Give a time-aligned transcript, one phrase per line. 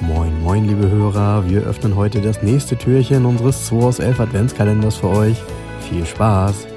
[0.00, 1.48] Moin, moin, liebe Hörer.
[1.48, 5.36] Wir öffnen heute das nächste Türchen unseres 2 aus 11 Adventskalenders für euch.
[5.88, 6.71] Viel Spaß!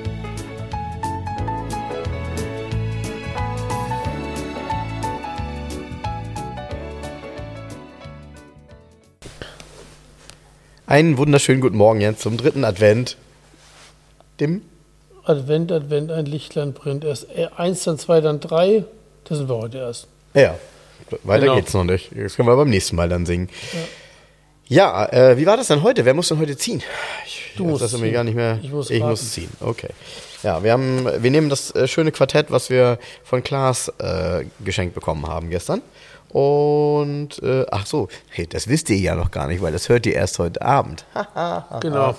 [10.87, 13.17] Einen wunderschönen guten Morgen jetzt zum dritten Advent.
[14.39, 14.61] Dem
[15.23, 17.03] Advent, Advent, ein Lichtlein brennt.
[17.03, 18.83] Erst äh, eins, dann zwei, dann drei.
[19.23, 20.07] Das sind wir heute erst.
[20.35, 20.55] Ja,
[21.23, 21.55] weiter Genau.
[21.55, 22.11] geht's noch nicht.
[22.15, 23.49] Das können wir beim nächsten Mal dann singen.
[23.73, 23.79] Ja,
[25.11, 26.05] äh, wie war das denn heute?
[26.05, 26.81] Wer muss denn heute ziehen?
[27.25, 28.13] Ich, Du musst das irgendwie ziehen.
[28.13, 28.59] gar nicht mehr.
[28.61, 29.49] Ich muss ich muss ziehen.
[29.61, 29.89] Okay.
[30.43, 34.93] Ja, wir haben, wir nehmen das äh, schöne Quartett, was wir von Klaas äh, geschenkt
[34.93, 35.81] bekommen haben gestern.
[36.29, 40.05] Und äh, ach so, hey, das wisst ihr ja noch gar nicht, weil das hört
[40.05, 41.05] ihr erst heute Abend.
[41.79, 42.15] Genau.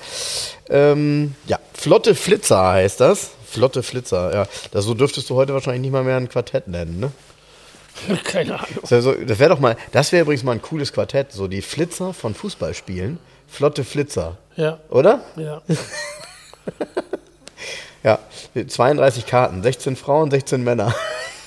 [0.71, 3.31] Ähm, ja, Flotte Flitzer heißt das.
[3.45, 4.47] Flotte Flitzer, ja.
[4.73, 7.13] Das, so dürftest du heute wahrscheinlich nicht mal mehr ein Quartett nennen, ne?
[8.25, 8.79] Keine Ahnung.
[8.83, 11.49] Das wäre so, das wär doch mal, das wäre übrigens mal ein cooles Quartett, so
[11.49, 13.19] die Flitzer von Fußballspielen.
[13.49, 15.23] Flotte Flitzer, Ja, oder?
[15.37, 15.63] ja.
[18.03, 18.21] Ja,
[18.55, 20.95] 32 Karten, 16 Frauen, 16 Männer.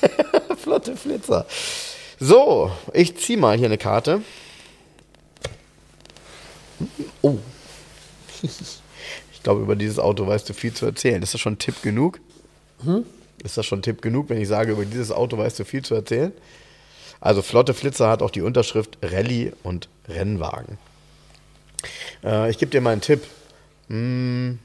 [0.61, 1.45] Flotte Flitzer.
[2.19, 4.21] So, ich zieh mal hier eine Karte.
[7.21, 7.37] Oh.
[8.41, 11.23] Ich glaube, über dieses Auto weißt du viel zu erzählen.
[11.23, 12.19] Ist das schon Tipp genug?
[13.43, 15.95] Ist das schon Tipp genug, wenn ich sage, über dieses Auto weißt du viel zu
[15.95, 16.33] erzählen?
[17.21, 20.77] Also Flotte Flitzer hat auch die Unterschrift Rallye und Rennwagen.
[22.23, 23.23] Äh, ich gebe dir mal einen Tipp.
[23.87, 24.59] Hm.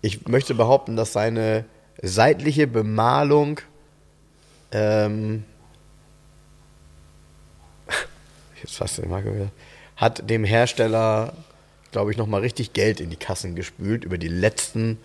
[0.00, 1.64] Ich möchte behaupten, dass seine
[2.02, 3.60] seitliche Bemalung
[4.72, 5.44] ähm,
[8.62, 9.50] jetzt fast den Marco wieder,
[9.96, 11.34] hat dem Hersteller,
[11.92, 14.98] glaube ich, nochmal richtig Geld in die Kassen gespült über die letzten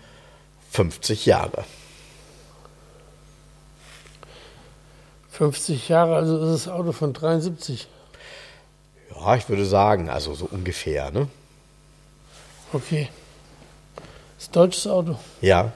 [0.70, 1.64] 50 Jahre.
[5.30, 7.88] 50 Jahre, also ist das Auto von 73.
[9.14, 11.28] Ja, ich würde sagen, also so ungefähr, ne?
[12.72, 13.08] Okay.
[14.36, 15.18] Das ist ein deutsches Auto.
[15.40, 15.72] Ja.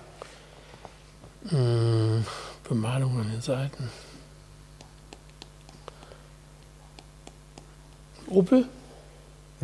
[2.69, 3.91] Bemalung an den Seiten.
[8.29, 8.67] Opel,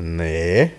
[0.01, 0.71] Nee.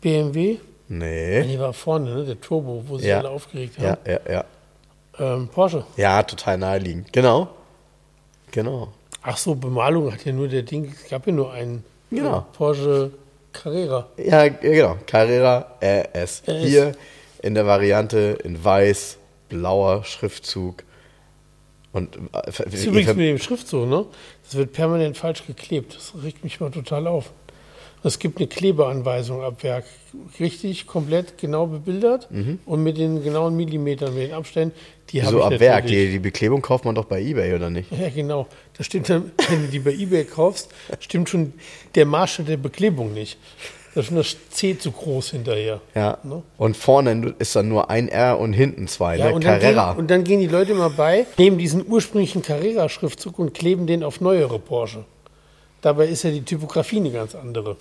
[0.00, 0.58] BMW.
[0.92, 1.44] Nee.
[1.44, 2.24] Die war vorne, ne?
[2.24, 3.18] der Turbo, wo sich Ja.
[3.20, 3.98] alle aufgeregt Ja, haben.
[4.06, 4.44] ja, ja.
[5.20, 5.84] Ähm, Porsche.
[5.96, 7.12] Ja, total naheliegend.
[7.12, 7.48] Genau.
[8.50, 8.88] Genau.
[9.22, 12.38] Ach so, Bemalung hat ja nur der Ding, es gab ja nur einen Genau.
[12.38, 13.12] äh, Porsche
[13.52, 14.08] Carrera.
[14.16, 14.96] Ja, ja, genau.
[15.06, 16.42] Carrera RS.
[16.48, 16.64] RS.
[16.64, 16.92] Hier
[17.42, 19.18] in der Variante in weiß,
[19.48, 20.82] blauer Schriftzug.
[21.92, 24.06] Und äh, Das ist übrigens mit dem Schriftzug, ne?
[24.44, 25.94] Das wird permanent falsch geklebt.
[25.94, 27.30] Das regt mich mal total auf.
[28.02, 29.84] Es gibt eine Klebeanweisung ab Werk.
[30.40, 32.28] Richtig, komplett genau bebildert
[32.66, 34.74] und mit den genauen Millimetern, mit den Abständen.
[35.10, 35.26] Die Mhm.
[35.26, 35.86] so ab Werk.
[35.86, 37.90] Die, die Beklebung kauft man doch bei Ebay, oder nicht?
[37.92, 38.46] Ja, genau.
[38.76, 41.52] Da stimmt dann, wenn du die bei eBay kaufst, stimmt schon
[41.94, 43.38] der Maßstab der Beklebung nicht.
[43.94, 45.80] Da ist schon das C zu groß hinterher.
[45.94, 46.18] Ja.
[46.22, 46.42] Ne?
[46.58, 49.34] Und vorne ist dann nur ein R und hinten zwei, Ja, ne?
[49.34, 49.92] und, dann Carrera.
[49.92, 54.02] gehen, und dann gehen die Leute mal bei, nehmen diesen ursprünglichen Carrera-Schriftzug und kleben den
[54.04, 55.04] auf neuere Porsche.
[55.82, 57.76] Dabei ist ja die Typografie eine ganz andere.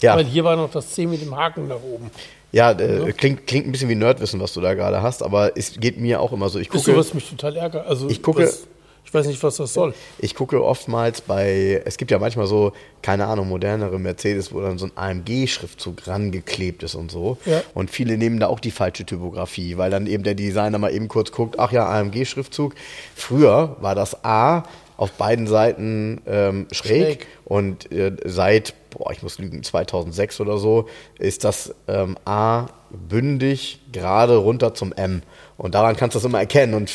[0.00, 2.10] ja, Weil hier war noch das C mit dem Haken nach oben.
[2.52, 5.74] ja äh, klingt, klingt ein bisschen wie Nerdwissen, was du da gerade hast, aber es
[5.78, 6.58] geht mir auch immer so.
[6.58, 7.86] Ich Wisst ihr, gucke, was mich total ärgert?
[7.86, 8.66] Also, Ich gucke- Was,
[9.04, 9.92] ich weiß nicht, was das soll.
[10.20, 14.78] ich gucke oftmals bei, es gibt ja manchmal so, keine Ahnung, modernere Mercedes, wo dann
[14.78, 17.36] so ein AMG-Schriftzug rangeklebt ist und so.
[17.44, 17.62] Ja.
[17.74, 21.08] Und viele nehmen da auch die falsche Typografie, weil dann eben der Designer mal eben
[21.08, 22.74] kurz guckt, ach ja, AMG-Schriftzug.
[23.16, 24.62] Früher war das A
[25.00, 27.26] auf beiden Seiten ähm, schräg, Schräg.
[27.46, 33.80] und äh, seit, boah, ich muss lügen, 2006 oder so, ist das ähm, A bündig
[33.92, 35.22] gerade runter zum M.
[35.56, 36.92] Und daran kannst du das immer erkennen und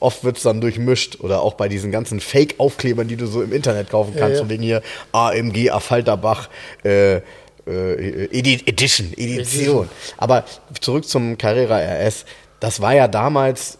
[0.00, 3.52] oft wird es dann durchmischt oder auch bei diesen ganzen Fake-Aufklebern, die du so im
[3.52, 4.40] Internet kaufen kannst, ja.
[4.40, 4.80] von wegen hier
[5.12, 6.48] AMG Affalterbach
[6.86, 7.20] äh, äh,
[7.66, 9.38] Edi Edition, Edition.
[9.38, 9.88] Edition.
[10.16, 10.44] Aber
[10.80, 12.24] zurück zum Carrera RS,
[12.60, 13.76] das war ja damals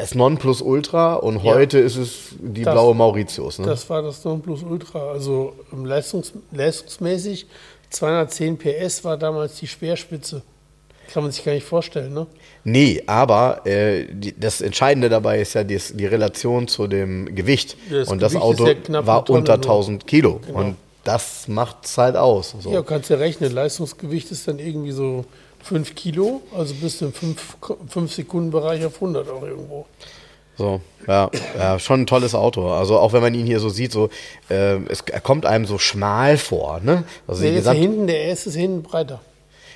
[0.00, 1.54] das Nonplusultra und Ja.
[1.54, 3.58] heute ist es die Das- blaue Mauritius.
[3.58, 3.66] Ne?
[3.66, 5.10] Das war das Nonplusultra.
[5.12, 7.46] Also ähm, leistungs leistungsmäßig
[7.90, 10.42] 210 PS war damals die Speerspitze.
[11.12, 12.26] Kann man sich gar nicht vorstellen, ne?
[12.64, 17.76] Nee, aber äh, die, das Entscheidende dabei ist ja die, die Relation zu dem Gewicht.
[17.88, 19.64] Das und das Gewicht Auto ja war unter nur.
[19.64, 20.40] 1000 Kilo.
[20.44, 20.58] Genau.
[20.58, 22.56] Und das macht es halt aus.
[22.58, 22.72] So.
[22.72, 23.52] Ja, kannst ja rechnen.
[23.52, 25.24] Leistungsgewicht ist dann irgendwie so
[25.66, 26.42] 5 Kilo.
[26.56, 27.12] Also bist du im
[27.88, 29.86] 5 Sekunden Bereich auf 100 auch irgendwo.
[30.58, 32.70] So, ja, ja, schon ein tolles Auto.
[32.70, 34.08] Also auch wenn man ihn hier so sieht, so,
[34.48, 37.04] äh, es, er kommt einem so schmal vor, ne?
[37.26, 39.20] Also Der ist hinten, der S ist hinten breiter.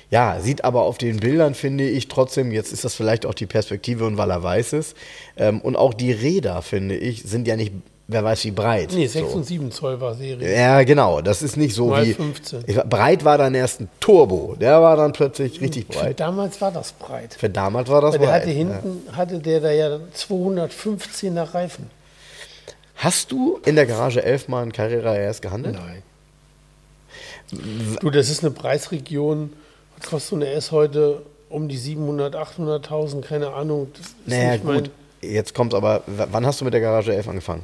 [0.09, 3.45] ja, sieht aber auf den Bildern, finde ich, trotzdem, jetzt ist das vielleicht auch die
[3.45, 4.97] Perspektive und weil er weiß ist.
[5.37, 7.73] Ähm, und auch die Räder, finde ich, sind ja nicht,
[8.11, 8.91] wer weiß wie breit.
[8.93, 9.37] Nee, 6 so.
[9.37, 10.55] und 7 Zoll war Serie.
[10.55, 11.21] Ja, genau.
[11.21, 12.13] Das ist nicht so Mal wie.
[12.13, 12.63] 15.
[12.67, 14.55] Ich, breit war dann erst ein Turbo.
[14.59, 16.19] Der war dann plötzlich richtig breit.
[16.19, 17.33] Damals war das breit.
[17.33, 18.41] Für damals war das Weil der breit.
[18.41, 21.89] hatte hinten, hatte der da ja 215er Reifen.
[22.95, 25.75] Hast du in der Garage 11 mal einen Carrera RS gehandelt?
[25.75, 26.03] Nein.
[27.99, 29.51] Du, das ist eine Preisregion,
[29.97, 33.91] was kostet so eine S heute um die 700, 800.000, keine Ahnung.
[33.97, 34.89] Das Naja, gut.
[35.21, 37.63] Jetzt kommt aber, wann hast du mit der Garage 11 angefangen?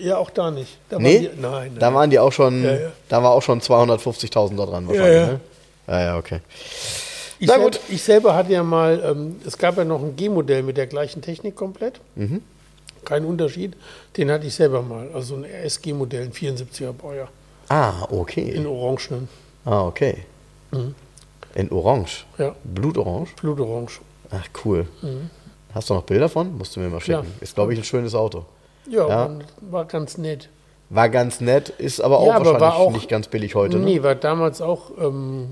[0.00, 0.78] Ja, auch da nicht.
[0.88, 1.18] Da Nee?
[1.20, 1.76] die, nein, nein.
[1.78, 2.92] Da waren die auch schon, Ja, ja.
[3.08, 5.26] da war auch schon 250.000 da dran wahrscheinlich, ja.
[5.26, 5.40] ne?
[5.88, 6.40] Ja, ja, okay.
[7.38, 7.80] Ich, Na selber, gut.
[7.88, 11.20] ich selber hatte ja mal, ähm, es gab ja noch ein G-Modell mit der gleichen
[11.22, 12.00] Technik komplett.
[12.14, 12.42] Mhm.
[13.04, 13.76] Kein Unterschied.
[14.16, 15.08] Den hatte ich selber mal.
[15.14, 17.28] Also ein RSG-Modell, ein 74er Baujahr.
[17.68, 18.50] Ah, okay.
[18.50, 19.28] In Orangenen.
[19.64, 20.24] Ah, okay.
[20.72, 20.94] Mhm.
[21.54, 22.24] In Orange.
[22.38, 23.28] Ja, Blutorange?
[23.40, 23.88] Blutorange.
[24.30, 24.86] Ach, cool.
[25.72, 26.56] Hast du noch Bilder von?
[26.56, 27.20] Musst du mir mal schicken.
[27.20, 27.26] Mhm.
[27.36, 27.42] Ja.
[27.42, 28.44] Ist, glaube ich, ein schönes Auto.
[28.88, 29.38] Ja, Ja.
[29.60, 30.48] War, ganz nett.
[30.90, 33.78] War ganz nett, ist aber auch Ja, wahrscheinlich auch- nicht ganz billig heute.
[33.78, 33.84] Ne?
[33.84, 35.48] Nee, war damals auch ähm,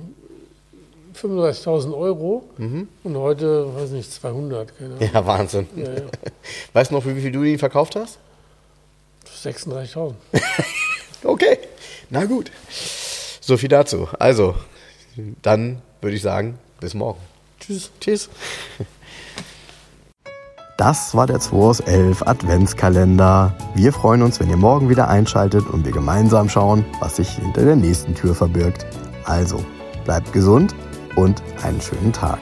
[1.15, 2.89] 35.000 Euro Mhm.
[3.05, 5.11] und heute, weiß nicht, 200, keine Ahnung.
[5.13, 5.67] Ja, Wahnsinn.
[5.77, 6.01] Ja, ja.
[6.73, 8.19] Weißt du noch, wie viel du ihn verkauft hast?
[9.43, 10.15] 36.000.
[11.27, 11.59] Okay,
[12.11, 12.53] na gut.
[13.41, 14.09] So viel dazu.
[14.19, 14.55] Also,
[15.41, 17.19] dann würde ich sagen, bis morgen.
[17.61, 17.91] Tschüss.
[17.99, 18.29] Tschüss.
[20.77, 23.55] Das war der 2 aus 11 Adventskalender.
[23.77, 27.65] Wir freuen uns, wenn ihr morgen wieder einschaltet und wir gemeinsam schauen, was sich hinter
[27.65, 28.85] der nächsten Tür verbirgt.
[29.25, 29.65] Also,
[30.05, 30.75] bleibt gesund
[31.15, 32.41] und einen schönen Tag.